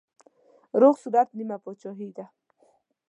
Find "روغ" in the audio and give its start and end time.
0.81-0.95